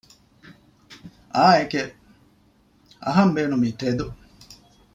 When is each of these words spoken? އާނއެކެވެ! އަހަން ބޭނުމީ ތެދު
އާނއެކެވެ! 1.35 1.91
އަހަން 3.05 3.31
ބޭނުމީ 3.35 3.69
ތެދު 3.79 4.05